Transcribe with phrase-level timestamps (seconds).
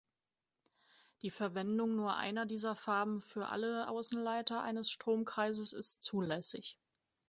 [1.21, 6.79] Die Verwendung nur einer dieser Farben für alle Außenleiter eines Stromkreises ist zulässig.